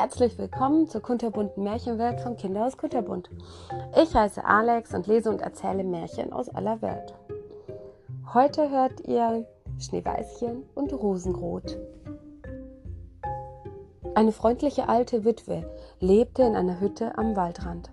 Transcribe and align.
Herzlich 0.00 0.38
willkommen 0.38 0.86
zur 0.86 1.02
kunterbunten 1.02 1.64
Märchenwelt 1.64 2.20
von 2.20 2.36
Kinder 2.36 2.64
aus 2.64 2.76
Kunterbund. 2.76 3.30
Ich 4.00 4.14
heiße 4.14 4.44
Alex 4.44 4.94
und 4.94 5.08
lese 5.08 5.28
und 5.28 5.42
erzähle 5.42 5.82
Märchen 5.82 6.32
aus 6.32 6.48
aller 6.48 6.80
Welt. 6.82 7.14
Heute 8.32 8.70
hört 8.70 9.00
ihr 9.08 9.44
Schneeweißchen 9.80 10.62
und 10.76 10.92
Rosenrot. 10.92 11.76
Eine 14.14 14.30
freundliche 14.30 14.88
alte 14.88 15.24
Witwe 15.24 15.68
lebte 15.98 16.42
in 16.44 16.54
einer 16.54 16.78
Hütte 16.78 17.18
am 17.18 17.34
Waldrand. 17.34 17.90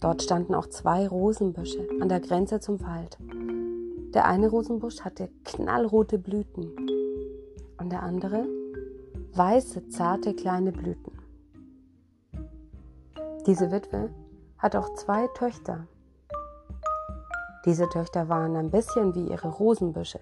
Dort 0.00 0.22
standen 0.22 0.54
auch 0.54 0.68
zwei 0.68 1.06
Rosenbüsche 1.06 1.86
an 2.00 2.08
der 2.08 2.20
Grenze 2.20 2.60
zum 2.60 2.80
Wald. 2.80 3.18
Der 4.14 4.24
eine 4.24 4.48
Rosenbusch 4.48 5.02
hatte 5.02 5.28
knallrote 5.44 6.18
Blüten 6.18 6.72
und 7.76 7.92
der 7.92 8.02
andere 8.02 8.46
weiße, 9.36 9.88
zarte 9.88 10.34
kleine 10.34 10.72
Blüten. 10.72 11.12
Diese 13.46 13.70
Witwe 13.70 14.10
hat 14.58 14.76
auch 14.76 14.94
zwei 14.94 15.26
Töchter. 15.28 15.86
Diese 17.64 17.88
Töchter 17.88 18.28
waren 18.28 18.56
ein 18.56 18.70
bisschen 18.70 19.14
wie 19.14 19.28
ihre 19.28 19.48
Rosenbüsche. 19.48 20.20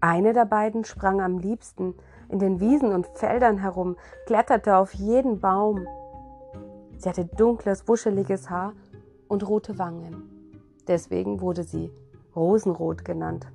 Eine 0.00 0.32
der 0.32 0.46
beiden 0.46 0.84
sprang 0.84 1.20
am 1.20 1.38
liebsten 1.38 1.94
in 2.28 2.38
den 2.38 2.60
Wiesen 2.60 2.92
und 2.92 3.06
Feldern 3.14 3.58
herum, 3.58 3.96
kletterte 4.26 4.76
auf 4.76 4.94
jeden 4.94 5.40
Baum. 5.40 5.86
Sie 6.96 7.08
hatte 7.08 7.24
dunkles, 7.24 7.86
wuscheliges 7.86 8.50
Haar 8.50 8.72
und 9.28 9.46
rote 9.46 9.78
Wangen. 9.78 10.50
Deswegen 10.88 11.40
wurde 11.40 11.62
sie 11.62 11.90
Rosenrot 12.34 13.04
genannt. 13.04 13.46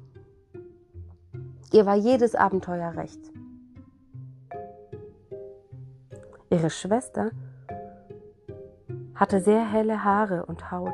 Ihr 1.73 1.85
war 1.85 1.95
jedes 1.95 2.33
Abenteuer 2.33 2.95
recht. 2.95 3.19
Ihre 6.49 6.69
Schwester 6.69 7.31
hatte 9.15 9.41
sehr 9.41 9.69
helle 9.69 10.03
Haare 10.03 10.45
und 10.45 10.71
Haut 10.71 10.93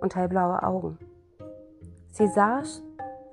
und 0.00 0.14
hellblaue 0.14 0.62
Augen. 0.62 0.98
Sie 2.12 2.28
saß 2.28 2.82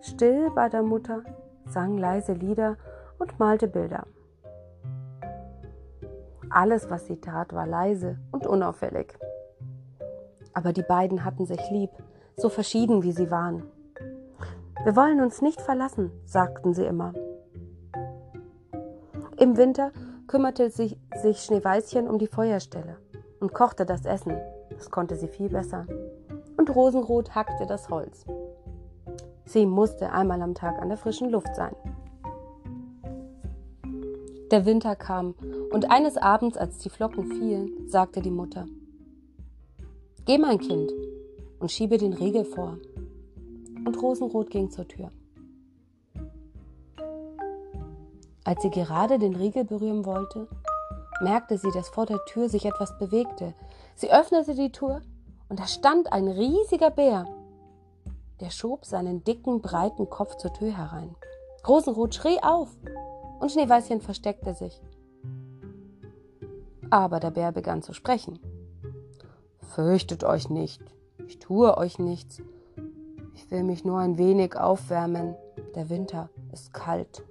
still 0.02 0.50
bei 0.56 0.70
der 0.70 0.82
Mutter, 0.82 1.22
sang 1.66 1.98
leise 1.98 2.34
Lieder 2.34 2.78
und 3.20 3.38
malte 3.40 3.68
Bilder. 3.68 4.08
Alles, 6.50 6.90
was 6.90 7.06
sie 7.06 7.22
tat, 7.22 7.54
war 7.54 7.68
leise 7.68 8.18
und 8.32 8.48
unauffällig. 8.48 9.14
Aber 10.54 10.74
die 10.74 10.82
beiden 10.82 11.24
hatten 11.24 11.46
sich 11.46 11.62
lieb, 11.70 11.92
so 12.38 12.50
verschieden 12.50 13.04
wie 13.04 13.12
sie 13.12 13.30
waren. 13.30 13.64
Wir 14.86 14.96
wollen 14.96 15.20
uns 15.20 15.42
nicht 15.42 15.60
verlassen, 15.60 16.10
sagten 16.26 16.74
sie 16.74 16.86
immer. 16.86 17.14
Im 19.38 19.58
Winter 19.58 19.92
kümmerte 20.28 20.70
sich, 20.70 20.98
sich 21.22 21.42
Schneeweißchen 21.42 22.08
um 22.08 22.18
die 22.18 22.28
Feuerstelle 22.28 22.98
und 23.42 23.54
kochte 23.54 23.86
das 23.86 24.06
Essen. 24.06 24.38
Das 24.70 24.90
konnte 24.90 25.18
sie 25.18 25.28
viel 25.28 25.50
besser. 25.50 25.86
Und 26.56 26.74
Rosenrot 26.74 27.36
hackte 27.36 27.66
das 27.66 27.90
Holz. 27.90 28.26
Sie 29.46 29.66
musste 29.66 30.14
einmal 30.14 30.42
am 30.42 30.56
Tag 30.56 30.82
an 30.82 30.88
der 30.88 30.98
frischen 30.98 31.30
Luft 31.30 31.56
sein. 31.56 31.76
Der 34.52 34.66
Winter 34.66 34.96
kam, 34.96 35.36
und 35.72 35.92
eines 35.92 36.18
Abends, 36.18 36.58
als 36.58 36.78
die 36.80 36.90
Flocken 36.90 37.26
fielen, 37.26 37.88
sagte 37.88 38.22
die 38.22 38.32
Mutter 38.32 38.66
Geh, 40.26 40.38
mein 40.38 40.58
Kind, 40.58 40.92
und 41.60 41.72
schiebe 41.72 41.98
den 41.98 42.14
Riegel 42.14 42.46
vor 42.46 42.78
und 43.86 44.02
Rosenrot 44.02 44.50
ging 44.50 44.70
zur 44.70 44.88
Tür. 44.88 45.12
Als 48.44 48.62
sie 48.62 48.70
gerade 48.70 49.20
den 49.20 49.36
Riegel 49.36 49.64
berühren 49.64 50.06
wollte, 50.06 50.48
merkte 51.22 51.58
sie, 51.58 51.72
dass 51.72 51.90
vor 51.90 52.06
der 52.06 52.24
Tür 52.26 52.50
sich 52.50 52.66
etwas 52.66 52.98
bewegte. 52.98 53.54
Sie 53.96 54.12
öffnete 54.12 54.56
die 54.56 54.72
Tür 54.72 55.02
und 55.50 55.60
da 55.60 55.68
stand 55.68 56.12
ein 56.12 56.28
riesiger 56.28 56.90
Bär. 56.90 57.26
Der 58.40 58.50
schob 58.50 58.86
seinen 58.86 59.24
dicken, 59.24 59.62
breiten 59.62 60.10
Kopf 60.10 60.38
zur 60.38 60.54
Tür 60.54 60.76
herein. 60.76 61.16
Rosenrot 61.68 62.16
schrie 62.16 62.42
auf 62.42 62.70
und 63.40 63.52
Schneeweißchen 63.52 64.02
versteckte 64.02 64.54
sich. 64.54 64.82
Aber 66.90 67.20
der 67.20 67.32
Bär 67.32 67.52
begann 67.52 67.82
zu 67.82 67.94
sprechen. 67.94 68.40
Fürchtet 69.60 70.24
euch 70.24 70.50
nicht, 70.50 70.82
ich 71.28 71.38
tue 71.38 71.78
euch 71.78 72.00
nichts. 72.00 72.42
Will 73.50 73.64
mich 73.64 73.84
nur 73.84 73.98
ein 73.98 74.20
wenig 74.20 74.56
aufwärmen. 74.56 75.36
Der 75.74 75.90
Winter 75.90 76.30
ist 76.52 76.72
kalt. 76.72 77.26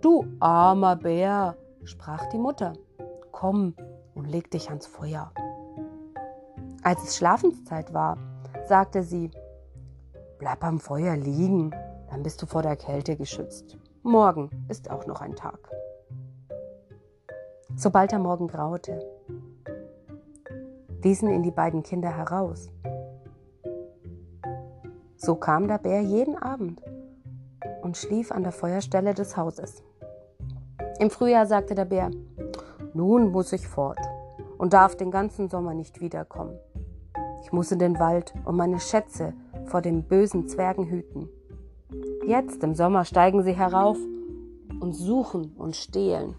Du 0.00 0.24
armer 0.40 0.96
Bär, 0.96 1.56
sprach 1.84 2.26
die 2.30 2.38
Mutter, 2.38 2.72
komm 3.30 3.74
und 4.14 4.26
leg 4.26 4.50
dich 4.50 4.68
ans 4.70 4.86
Feuer. 4.86 5.32
Als 6.82 7.02
es 7.02 7.16
Schlafenszeit 7.16 7.92
war, 7.92 8.16
sagte 8.66 9.02
sie, 9.02 9.30
bleib 10.38 10.64
am 10.64 10.78
Feuer 10.78 11.16
liegen, 11.16 11.74
dann 12.10 12.22
bist 12.22 12.40
du 12.40 12.46
vor 12.46 12.62
der 12.62 12.76
Kälte 12.76 13.16
geschützt. 13.16 13.76
Morgen 14.02 14.50
ist 14.68 14.90
auch 14.90 15.06
noch 15.06 15.20
ein 15.20 15.36
Tag. 15.36 15.58
Sobald 17.74 18.12
der 18.12 18.18
Morgen 18.18 18.48
graute, 18.48 18.98
ließen 21.02 21.28
ihn 21.28 21.42
die 21.42 21.50
beiden 21.50 21.82
Kinder 21.82 22.08
heraus 22.08 22.68
so 25.16 25.34
kam 25.34 25.68
der 25.68 25.78
Bär 25.78 26.00
jeden 26.00 26.36
Abend 26.36 26.82
und 27.82 27.96
schlief 27.96 28.32
an 28.32 28.42
der 28.42 28.52
Feuerstelle 28.52 29.14
des 29.14 29.36
Hauses. 29.36 29.82
Im 30.98 31.10
Frühjahr 31.10 31.46
sagte 31.46 31.74
der 31.74 31.84
Bär, 31.84 32.10
nun 32.94 33.30
muss 33.30 33.52
ich 33.52 33.66
fort 33.66 34.00
und 34.58 34.72
darf 34.72 34.96
den 34.96 35.10
ganzen 35.10 35.48
Sommer 35.48 35.74
nicht 35.74 36.00
wiederkommen. 36.00 36.58
Ich 37.42 37.52
muss 37.52 37.70
in 37.70 37.78
den 37.78 37.98
Wald 37.98 38.34
und 38.44 38.56
meine 38.56 38.80
Schätze 38.80 39.34
vor 39.66 39.82
den 39.82 40.04
bösen 40.04 40.48
Zwergen 40.48 40.86
hüten. 40.86 41.28
Jetzt 42.26 42.62
im 42.62 42.74
Sommer 42.74 43.04
steigen 43.04 43.42
sie 43.42 43.52
herauf 43.52 43.98
und 44.80 44.94
suchen 44.94 45.54
und 45.56 45.76
stehlen. 45.76 46.34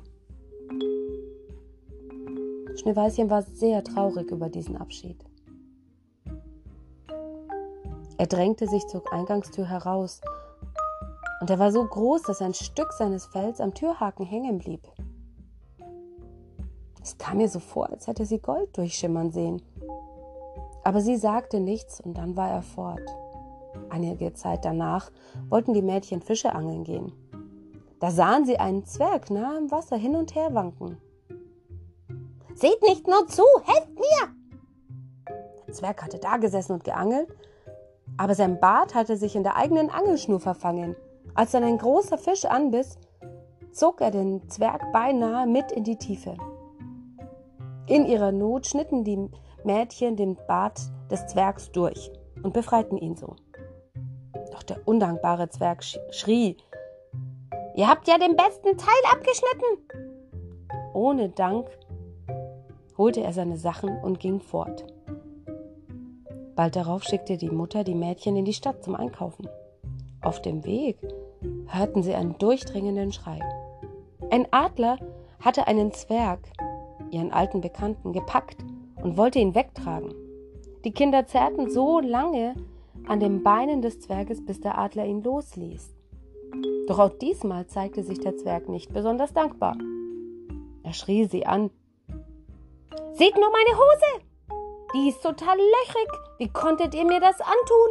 Schneeweißchen 2.76 3.30
war 3.30 3.42
sehr 3.42 3.84
traurig 3.84 4.30
über 4.32 4.50
diesen 4.50 4.78
Abschied. 4.78 5.18
Er 8.18 8.28
drängte 8.28 8.68
sich 8.68 8.86
zur 8.88 9.04
Eingangstür 9.12 9.66
heraus, 9.66 10.22
und 11.40 11.50
er 11.50 11.60
war 11.60 11.72
so 11.72 11.86
groß, 11.86 12.24
dass 12.24 12.42
ein 12.42 12.54
Stück 12.54 12.92
seines 12.94 13.28
Fells 13.28 13.62
am 13.62 13.74
Türhaken 13.74 14.26
hängen 14.26 14.58
blieb. 14.58 14.82
Es 17.02 17.18
kam 17.18 17.38
mir 17.38 17.48
so 17.48 17.60
vor, 17.60 17.90
als 17.90 18.08
hätte 18.08 18.26
sie 18.26 18.40
Gold 18.40 18.76
durchschimmern 18.76 19.32
sehen. 19.32 19.62
Aber 20.84 21.02
sie 21.02 21.16
sagte 21.16 21.60
nichts 21.60 22.02
und 22.02 22.18
dann 22.18 22.36
war 22.36 22.50
er 22.50 22.64
fort. 22.64 23.16
Einige 23.90 24.34
Zeit 24.34 24.66
danach 24.66 25.12
wollten 25.50 25.74
die 25.74 25.82
Mädchen 25.82 26.22
Fische 26.22 26.54
angeln 26.54 26.84
gehen. 26.84 27.14
Da 28.00 28.12
sahen 28.12 28.46
sie 28.46 28.58
einen 28.58 28.86
Zwerg 28.86 29.30
nah 29.30 29.58
im 29.58 29.72
Wasser 29.72 29.96
hin 29.96 30.16
und 30.16 30.36
her 30.36 30.54
wanken. 30.54 30.98
Seht 32.56 32.82
nicht 32.82 33.08
nur 33.08 33.28
zu, 33.28 33.44
helft 33.64 33.94
mir! 33.94 35.36
Der 35.68 35.74
Zwerg 35.74 36.04
hatte 36.04 36.18
da 36.18 36.38
gesessen 36.38 36.74
und 36.74 36.84
geangelt 36.84 37.30
aber 38.18 38.36
sein 38.36 38.60
Bart 38.60 38.96
hatte 38.96 39.16
sich 39.18 39.36
in 39.36 39.44
der 39.44 39.56
eigenen 39.56 39.90
Angelschnur 39.90 40.40
verfangen. 40.40 40.96
Als 41.36 41.52
dann 41.52 41.64
ein 41.64 41.78
großer 41.78 42.18
Fisch 42.18 42.46
anbiss, 42.46 42.98
zog 43.72 44.02
er 44.02 44.12
den 44.12 44.50
Zwerg 44.50 44.92
beinahe 44.92 45.46
mit 45.46 45.72
in 45.72 45.84
die 45.84 45.98
Tiefe. 45.98 46.36
In 47.86 48.06
ihrer 48.06 48.32
Not 48.32 48.66
schnitten 48.66 49.04
die 49.04 49.30
Mädchen 49.64 50.16
den 50.16 50.36
Bart 50.48 50.82
des 51.12 51.28
Zwergs 51.28 51.72
durch 51.72 52.12
und 52.44 52.54
befreiten 52.54 52.98
ihn 52.98 53.16
so. 53.16 53.36
Doch 54.52 54.64
der 54.64 54.88
undankbare 54.88 55.50
Zwerg 55.50 55.84
schrie, 56.12 56.58
Ihr 57.76 57.88
habt 57.88 58.08
ja 58.08 58.18
den 58.18 58.36
besten 58.36 58.76
Teil 58.76 59.12
abgeschnitten! 59.12 60.08
Ohne 60.94 61.30
Dank 61.30 61.70
holte 62.98 63.22
er 63.22 63.32
seine 63.34 63.58
Sachen 63.58 64.00
und 64.00 64.20
ging 64.20 64.40
fort. 64.40 64.84
Bald 66.58 66.76
darauf 66.76 67.04
schickte 67.04 67.38
die 67.38 67.52
Mutter 67.52 67.84
die 67.84 67.94
Mädchen 67.94 68.36
in 68.36 68.44
die 68.44 68.52
Stadt 68.52 68.84
zum 68.84 68.96
Einkaufen. 68.96 69.48
Auf 70.22 70.42
dem 70.42 70.66
Weg 70.66 70.98
hörten 71.68 72.02
sie 72.02 72.16
einen 72.16 72.36
durchdringenden 72.40 73.12
Schrei. 73.14 73.40
Ein 74.32 74.48
Adler 74.50 74.98
hatte 75.40 75.68
einen 75.68 75.92
Zwerg, 75.94 76.40
ihren 77.12 77.32
alten 77.32 77.62
Bekannten, 77.62 78.12
gepackt 78.12 78.58
und 79.04 79.18
wollte 79.18 79.38
ihn 79.38 79.54
wegtragen. 79.54 80.16
Die 80.84 80.92
Kinder 80.92 81.28
zerrten 81.28 81.70
so 81.70 82.00
lange 82.00 82.56
an 83.08 83.20
den 83.20 83.44
Beinen 83.44 83.84
des 83.84 84.00
Zwerges, 84.00 84.44
bis 84.44 84.60
der 84.60 84.80
Adler 84.80 85.06
ihn 85.06 85.22
losließ. 85.22 85.96
Doch 86.88 86.98
auch 86.98 87.14
diesmal 87.20 87.68
zeigte 87.68 88.02
sich 88.02 88.20
der 88.20 88.36
Zwerg 88.36 88.68
nicht 88.68 88.92
besonders 88.92 89.32
dankbar. 89.32 89.78
Er 90.82 90.94
schrie 90.94 91.26
sie 91.26 91.46
an. 91.46 91.70
Seht 93.14 93.36
nur 93.36 93.52
meine 93.52 93.78
Hose! 93.78 94.27
Die 94.94 95.10
ist 95.10 95.22
total 95.22 95.58
löchrig. 95.58 96.12
Wie 96.38 96.48
konntet 96.48 96.96
ihr 96.96 97.06
mir 97.06 97.20
das 97.20 97.40
antun? 97.42 97.90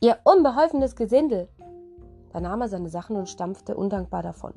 Ihr 0.00 0.18
unbeholfenes 0.24 0.94
Gesindel. 0.94 1.48
Da 2.32 2.40
nahm 2.40 2.60
er 2.60 2.68
seine 2.68 2.90
Sachen 2.90 3.16
und 3.16 3.28
stampfte 3.28 3.76
undankbar 3.76 4.22
davon. 4.22 4.52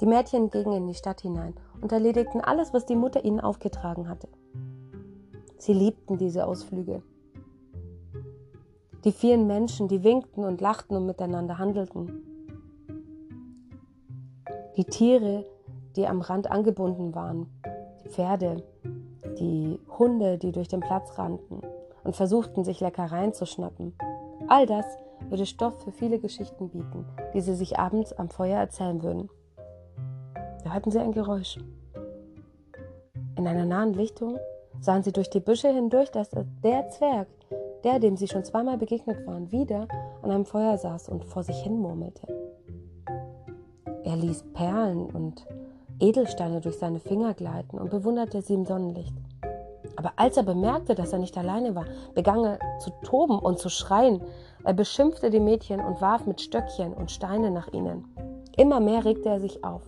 Die 0.00 0.06
Mädchen 0.06 0.50
gingen 0.50 0.72
in 0.72 0.86
die 0.86 0.94
Stadt 0.94 1.20
hinein 1.20 1.54
und 1.80 1.92
erledigten 1.92 2.40
alles, 2.40 2.72
was 2.72 2.86
die 2.86 2.96
Mutter 2.96 3.24
ihnen 3.24 3.40
aufgetragen 3.40 4.08
hatte. 4.08 4.28
Sie 5.58 5.74
liebten 5.74 6.16
diese 6.16 6.46
Ausflüge. 6.46 7.02
Die 9.04 9.12
vielen 9.12 9.46
Menschen, 9.46 9.88
die 9.88 10.02
winkten 10.02 10.44
und 10.44 10.62
lachten 10.62 10.96
und 10.96 11.04
miteinander 11.04 11.58
handelten. 11.58 12.22
Die 14.76 14.84
Tiere, 14.84 15.44
die 15.94 16.06
am 16.06 16.22
Rand 16.22 16.50
angebunden 16.50 17.14
waren, 17.14 17.50
Pferde, 18.08 18.62
die 19.38 19.78
Hunde, 19.98 20.38
die 20.38 20.52
durch 20.52 20.68
den 20.68 20.80
Platz 20.80 21.18
rannten 21.18 21.60
und 22.04 22.16
versuchten, 22.16 22.64
sich 22.64 22.80
Leckereien 22.80 23.32
zu 23.32 23.46
schnappen. 23.46 23.94
All 24.48 24.66
das 24.66 24.84
würde 25.28 25.46
Stoff 25.46 25.82
für 25.82 25.92
viele 25.92 26.18
Geschichten 26.18 26.68
bieten, 26.68 27.06
die 27.32 27.40
sie 27.40 27.54
sich 27.54 27.78
abends 27.78 28.12
am 28.12 28.28
Feuer 28.28 28.58
erzählen 28.58 29.02
würden. 29.02 29.30
Da 30.62 30.72
hörten 30.72 30.90
sie 30.90 30.98
ein 30.98 31.12
Geräusch. 31.12 31.58
In 33.36 33.46
einer 33.46 33.64
nahen 33.66 33.94
Lichtung 33.94 34.38
sahen 34.80 35.02
sie 35.02 35.12
durch 35.12 35.30
die 35.30 35.40
Büsche 35.40 35.68
hindurch, 35.68 36.10
dass 36.10 36.30
der 36.30 36.88
Zwerg, 36.90 37.28
der, 37.84 37.98
dem 37.98 38.16
sie 38.16 38.28
schon 38.28 38.44
zweimal 38.44 38.78
begegnet 38.78 39.26
waren, 39.26 39.50
wieder 39.50 39.88
an 40.22 40.30
einem 40.30 40.44
Feuer 40.44 40.78
saß 40.78 41.08
und 41.08 41.24
vor 41.24 41.42
sich 41.42 41.56
hin 41.56 41.78
murmelte. 41.78 42.26
Er 44.04 44.16
ließ 44.16 44.44
Perlen 44.52 45.06
und 45.06 45.46
Edelsteine 46.00 46.60
durch 46.60 46.78
seine 46.78 47.00
Finger 47.00 47.34
gleiten 47.34 47.78
und 47.78 47.90
bewunderte 47.90 48.42
sie 48.42 48.54
im 48.54 48.64
Sonnenlicht. 48.64 49.14
Aber 49.96 50.12
als 50.16 50.36
er 50.36 50.42
bemerkte, 50.42 50.94
dass 50.94 51.12
er 51.12 51.18
nicht 51.18 51.36
alleine 51.38 51.74
war, 51.74 51.86
begann 52.14 52.44
er 52.44 52.58
zu 52.80 52.90
toben 53.02 53.38
und 53.38 53.58
zu 53.58 53.68
schreien. 53.68 54.20
Er 54.64 54.72
beschimpfte 54.72 55.30
die 55.30 55.40
Mädchen 55.40 55.80
und 55.80 56.00
warf 56.00 56.26
mit 56.26 56.40
Stöckchen 56.40 56.92
und 56.92 57.10
Steine 57.10 57.50
nach 57.50 57.72
ihnen. 57.72 58.04
Immer 58.56 58.80
mehr 58.80 59.04
regte 59.04 59.28
er 59.28 59.40
sich 59.40 59.62
auf. 59.62 59.82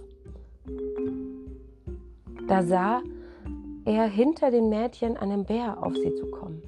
Da 2.48 2.62
sah 2.62 3.00
er 3.84 4.06
hinter 4.06 4.50
den 4.50 4.68
Mädchen 4.68 5.16
einen 5.16 5.44
Bär 5.44 5.82
auf 5.82 5.94
sie 5.96 6.14
zu 6.14 6.26
kommen. 6.30 6.62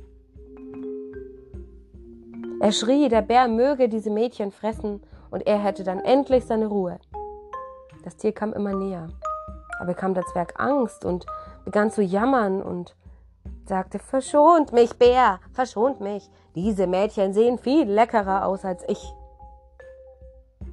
Er 2.61 2.73
schrie, 2.73 3.09
der 3.09 3.23
Bär 3.23 3.47
möge 3.47 3.89
diese 3.89 4.11
Mädchen 4.11 4.51
fressen 4.51 5.01
und 5.31 5.47
er 5.47 5.59
hätte 5.59 5.85
dann 5.85 6.01
endlich 6.01 6.45
seine 6.45 6.67
Ruhe. 6.67 6.99
Das 8.05 8.17
Tier 8.17 8.33
kam 8.33 8.53
immer 8.53 8.75
näher. 8.75 9.09
Aber 9.79 9.87
bekam 9.87 10.15
der 10.15 10.25
Zwerg 10.27 10.61
Angst 10.61 11.05
und 11.05 11.27
begann 11.65 11.91
zu 11.91 12.03
jammern 12.03 12.63
und 12.63 12.95
sagte, 13.67 13.99
verschont 13.99 14.73
mich, 14.73 14.99
Bär, 14.99 15.41
verschont 15.53 16.01
mich. 16.01 16.29
Diese 16.55 16.87
Mädchen 16.87 17.33
sehen 17.33 17.59
viel 17.59 17.89
leckerer 17.89 18.47
aus 18.47 18.65
als 18.65 18.83
ich. 18.89 19.13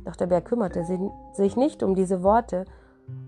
Doch 0.05 0.15
der 0.15 0.27
Bär 0.27 0.41
kümmerte 0.41 0.83
sich 1.33 1.55
nicht 1.55 1.83
um 1.83 1.95
diese 1.95 2.23
Worte 2.23 2.65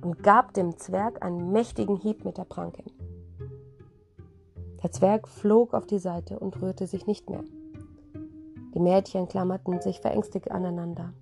und 0.02 0.24
gab 0.24 0.54
dem 0.54 0.78
Zwerg 0.78 1.24
einen 1.24 1.52
mächtigen 1.52 1.98
Hieb 1.98 2.26
mit 2.26 2.38
der 2.38 2.46
Pranke. 2.46 2.84
Der 4.84 4.92
Zwerg 4.92 5.28
flog 5.28 5.74
auf 5.74 5.86
die 5.86 6.00
Seite 6.00 6.40
und 6.40 6.62
rührte 6.62 6.88
sich 6.88 7.08
nicht 7.08 7.30
mehr. 7.30 7.44
Die 8.74 8.80
Mädchen 8.80 9.28
klammerten 9.28 9.82
sich 9.82 10.02
verängstigt 10.02 10.52
aneinander. 10.52 11.14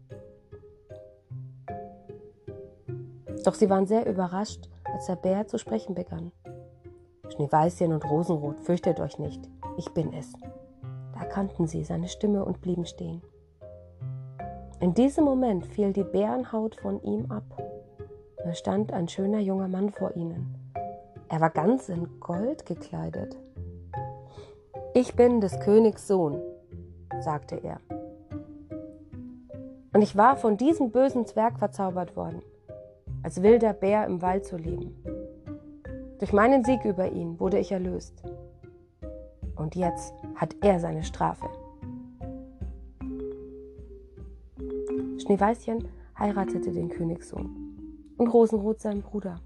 Doch 3.46 3.54
sie 3.54 3.70
waren 3.70 3.86
sehr 3.86 4.08
überrascht, 4.08 4.68
als 4.92 5.06
der 5.06 5.18
Bär 5.18 5.46
zu 5.46 5.60
sprechen 5.60 5.94
begann. 5.94 6.32
Schneeweißchen 7.30 7.94
und 7.94 8.04
Rosenrot, 8.10 8.60
fürchtet 8.62 9.00
euch 9.00 9.20
nicht, 9.20 9.40
ich 9.78 9.88
bin 9.94 10.14
es. 10.14 10.34
Da 11.14 11.22
erkannten 11.22 11.68
sie 11.68 11.84
seine 11.84 12.08
Stimme 12.08 12.44
und 12.44 12.62
blieben 12.62 12.88
stehen. 12.88 13.22
In 14.80 14.96
diesem 14.96 15.26
Moment 15.26 15.66
fiel 15.68 15.94
die 15.94 16.04
Bärenhaut 16.04 16.76
von 16.76 17.02
ihm 17.04 17.32
ab. 17.32 17.44
Da 18.44 18.54
stand 18.56 18.92
ein 18.92 19.08
schöner 19.08 19.40
junger 19.40 19.68
Mann 19.68 19.92
vor 19.92 20.16
ihnen. 20.16 20.56
Er 21.30 21.40
war 21.40 21.52
ganz 21.52 21.88
in 21.90 22.20
Gold 22.20 22.66
gekleidet. 22.66 23.38
Ich 24.96 25.16
bin 25.16 25.40
des 25.40 25.60
Königs 25.60 26.08
Sohn, 26.08 26.42
sagte 27.22 27.58
er. 27.58 27.80
Und 29.94 30.02
ich 30.02 30.16
war 30.18 30.36
von 30.36 30.58
diesem 30.58 30.92
bösen 30.92 31.28
Zwerg 31.28 31.60
verzaubert 31.60 32.16
worden 32.16 32.42
als 33.26 33.42
wilder 33.42 33.74
Bär 33.74 34.06
im 34.06 34.22
Wald 34.22 34.46
zu 34.46 34.56
leben. 34.56 35.04
Durch 36.20 36.32
meinen 36.32 36.64
Sieg 36.64 36.86
über 36.86 37.12
ihn 37.12 37.40
wurde 37.40 37.58
ich 37.58 37.72
erlöst. 37.72 38.24
Und 39.56 39.76
jetzt 39.76 40.14
hat 40.36 40.56
er 40.62 40.80
seine 40.80 41.04
Strafe. 41.04 41.48
Schneeweißchen 45.18 45.88
heiratete 46.20 46.72
den 46.72 46.90
Königssohn 46.90 47.50
und 48.18 48.28
Rosenrot 48.28 48.80
seinen 48.80 49.02
Bruder, 49.02 49.38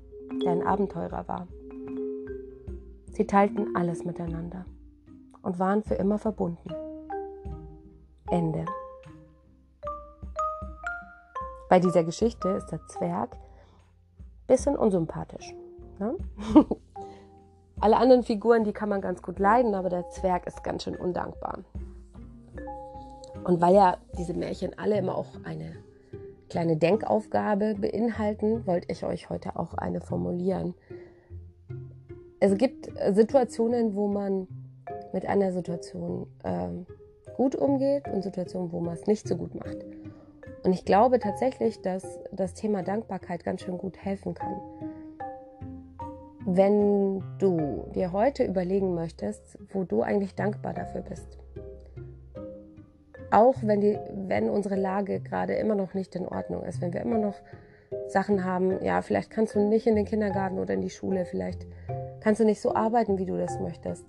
der 0.43 0.51
ein 0.51 0.67
Abenteurer 0.67 1.25
war. 1.29 1.47
Sie 3.13 3.25
teilten 3.25 3.77
alles 3.77 4.03
miteinander 4.03 4.65
und 5.41 5.57
waren 5.57 5.83
für 5.83 5.95
immer 5.95 6.19
verbunden. 6.19 6.69
Ende. 8.29 8.65
Bei 11.69 11.79
dieser 11.79 12.03
Geschichte 12.03 12.49
ist 12.49 12.67
der 12.73 12.85
Zwerg 12.87 13.37
bisschen 14.49 14.75
unsympathisch. 14.75 15.55
Ne? 15.99 16.15
Alle 17.79 17.95
anderen 17.95 18.23
Figuren, 18.23 18.65
die 18.65 18.73
kann 18.73 18.89
man 18.89 18.99
ganz 18.99 19.21
gut 19.21 19.39
leiden, 19.39 19.73
aber 19.73 19.87
der 19.87 20.09
Zwerg 20.09 20.45
ist 20.45 20.65
ganz 20.65 20.83
schön 20.83 20.97
undankbar. 20.97 21.59
Und 23.45 23.61
weil 23.61 23.73
ja 23.73 23.97
diese 24.17 24.33
Märchen 24.33 24.77
alle 24.77 24.97
immer 24.97 25.17
auch 25.17 25.27
eine 25.45 25.77
kleine 26.49 26.75
Denkaufgabe 26.75 27.75
beinhalten, 27.75 28.67
wollte 28.67 28.91
ich 28.91 29.05
euch 29.05 29.29
heute 29.29 29.55
auch 29.55 29.75
eine 29.75 30.01
formulieren. 30.01 30.73
Es 32.41 32.57
gibt 32.57 32.89
Situationen, 33.11 33.95
wo 33.95 34.09
man 34.09 34.47
mit 35.13 35.25
einer 35.25 35.53
Situation 35.53 36.27
äh, 36.43 36.69
gut 37.35 37.55
umgeht 37.55 38.09
und 38.09 38.23
Situationen, 38.23 38.73
wo 38.73 38.81
man 38.81 38.95
es 38.95 39.07
nicht 39.07 39.25
so 39.25 39.37
gut 39.37 39.55
macht. 39.55 39.77
Und 40.63 40.73
ich 40.73 40.85
glaube 40.85 41.19
tatsächlich, 41.19 41.81
dass 41.81 42.19
das 42.31 42.53
Thema 42.53 42.83
Dankbarkeit 42.83 43.43
ganz 43.43 43.61
schön 43.61 43.77
gut 43.77 43.97
helfen 43.97 44.33
kann. 44.33 44.59
Wenn 46.45 47.23
du 47.37 47.85
dir 47.93 48.11
heute 48.11 48.43
überlegen 48.43 48.95
möchtest, 48.95 49.57
wo 49.71 49.83
du 49.83 50.01
eigentlich 50.01 50.35
dankbar 50.35 50.73
dafür 50.73 51.01
bist. 51.01 51.37
Auch 53.31 53.55
wenn, 53.61 53.81
die, 53.81 53.99
wenn 54.27 54.49
unsere 54.49 54.75
Lage 54.75 55.19
gerade 55.19 55.53
immer 55.53 55.75
noch 55.75 55.93
nicht 55.93 56.15
in 56.15 56.27
Ordnung 56.27 56.63
ist, 56.63 56.81
wenn 56.81 56.93
wir 56.93 57.01
immer 57.01 57.19
noch 57.19 57.35
Sachen 58.07 58.43
haben, 58.43 58.83
ja, 58.83 59.01
vielleicht 59.01 59.29
kannst 59.29 59.55
du 59.55 59.59
nicht 59.59 59.85
in 59.85 59.95
den 59.95 60.05
Kindergarten 60.05 60.57
oder 60.57 60.73
in 60.73 60.81
die 60.81 60.89
Schule, 60.89 61.25
vielleicht 61.25 61.67
kannst 62.21 62.41
du 62.41 62.45
nicht 62.45 62.61
so 62.61 62.73
arbeiten, 62.73 63.17
wie 63.17 63.25
du 63.25 63.37
das 63.37 63.59
möchtest. 63.59 64.05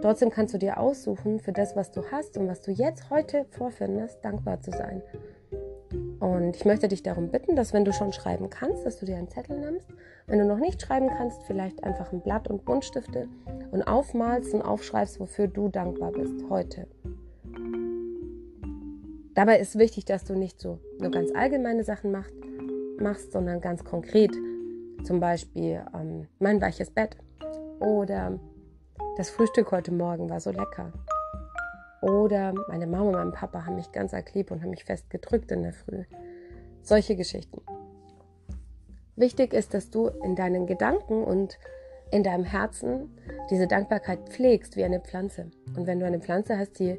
Trotzdem 0.00 0.30
kannst 0.30 0.54
du 0.54 0.58
dir 0.58 0.78
aussuchen, 0.78 1.40
für 1.40 1.52
das, 1.52 1.74
was 1.74 1.90
du 1.90 2.02
hast 2.10 2.36
und 2.36 2.48
was 2.48 2.60
du 2.60 2.70
jetzt 2.70 3.10
heute 3.10 3.44
vorfindest, 3.50 4.24
dankbar 4.24 4.60
zu 4.60 4.70
sein. 4.70 5.02
Und 6.20 6.56
ich 6.56 6.64
möchte 6.64 6.88
dich 6.88 7.02
darum 7.02 7.30
bitten, 7.30 7.54
dass 7.54 7.72
wenn 7.72 7.84
du 7.84 7.92
schon 7.92 8.12
schreiben 8.12 8.50
kannst, 8.50 8.84
dass 8.84 8.98
du 8.98 9.06
dir 9.06 9.16
einen 9.16 9.28
Zettel 9.28 9.58
nimmst. 9.58 9.86
Wenn 10.26 10.38
du 10.38 10.44
noch 10.44 10.58
nicht 10.58 10.82
schreiben 10.82 11.08
kannst, 11.08 11.42
vielleicht 11.44 11.84
einfach 11.84 12.12
ein 12.12 12.20
Blatt 12.20 12.48
und 12.48 12.64
Buntstifte 12.64 13.28
und 13.70 13.82
aufmalst 13.82 14.52
und 14.52 14.62
aufschreibst, 14.62 15.20
wofür 15.20 15.46
du 15.46 15.68
dankbar 15.68 16.12
bist 16.12 16.34
heute. 16.50 16.88
Dabei 19.34 19.60
ist 19.60 19.78
wichtig, 19.78 20.04
dass 20.04 20.24
du 20.24 20.34
nicht 20.34 20.60
so 20.60 20.80
nur 20.98 21.12
ganz 21.12 21.30
allgemeine 21.32 21.84
Sachen 21.84 22.10
macht, 22.10 22.32
machst, 22.98 23.30
sondern 23.30 23.60
ganz 23.60 23.84
konkret. 23.84 24.32
Zum 25.04 25.20
Beispiel 25.20 25.84
ähm, 25.94 26.26
mein 26.40 26.60
weiches 26.60 26.90
Bett 26.90 27.16
oder 27.78 28.40
das 29.16 29.30
Frühstück 29.30 29.70
heute 29.70 29.92
Morgen 29.92 30.28
war 30.28 30.40
so 30.40 30.50
lecker 30.50 30.92
oder 32.00 32.54
meine 32.68 32.86
Mama 32.86 33.08
und 33.08 33.12
mein 33.12 33.32
Papa 33.32 33.64
haben 33.66 33.76
mich 33.76 33.92
ganz 33.92 34.14
arg 34.14 34.32
lieb 34.34 34.50
und 34.50 34.62
haben 34.62 34.70
mich 34.70 34.84
fest 34.84 35.10
gedrückt 35.10 35.50
in 35.50 35.62
der 35.62 35.72
Früh. 35.72 36.04
Solche 36.82 37.16
Geschichten. 37.16 37.60
Wichtig 39.16 39.52
ist, 39.52 39.74
dass 39.74 39.90
du 39.90 40.08
in 40.08 40.36
deinen 40.36 40.66
Gedanken 40.66 41.24
und 41.24 41.58
in 42.10 42.22
deinem 42.22 42.44
Herzen 42.44 43.10
diese 43.50 43.66
Dankbarkeit 43.66 44.28
pflegst 44.28 44.76
wie 44.76 44.84
eine 44.84 45.00
Pflanze. 45.00 45.50
Und 45.76 45.86
wenn 45.86 46.00
du 46.00 46.06
eine 46.06 46.20
Pflanze 46.20 46.56
hast, 46.56 46.78
die, 46.78 46.98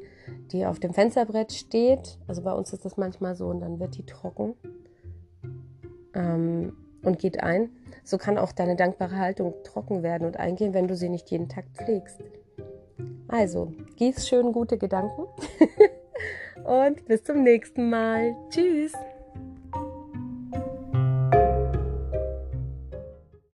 die 0.52 0.66
auf 0.66 0.78
dem 0.78 0.92
Fensterbrett 0.92 1.52
steht, 1.52 2.18
also 2.28 2.42
bei 2.42 2.52
uns 2.52 2.72
ist 2.72 2.84
das 2.84 2.96
manchmal 2.96 3.34
so 3.34 3.48
und 3.48 3.60
dann 3.60 3.80
wird 3.80 3.96
die 3.96 4.06
trocken 4.06 4.54
ähm, 6.14 6.76
und 7.02 7.18
geht 7.18 7.42
ein, 7.42 7.70
so 8.04 8.18
kann 8.18 8.38
auch 8.38 8.52
deine 8.52 8.76
dankbare 8.76 9.16
Haltung 9.16 9.54
trocken 9.64 10.02
werden 10.02 10.26
und 10.26 10.36
eingehen, 10.36 10.74
wenn 10.74 10.88
du 10.88 10.96
sie 10.96 11.08
nicht 11.08 11.30
jeden 11.30 11.48
Tag 11.48 11.64
pflegst. 11.74 12.20
Also, 13.28 13.72
gieß 14.00 14.26
schön 14.26 14.52
gute 14.52 14.78
Gedanken 14.78 15.26
und 16.64 17.04
bis 17.04 17.22
zum 17.22 17.42
nächsten 17.42 17.90
Mal. 17.90 18.34
Tschüss. 18.48 18.94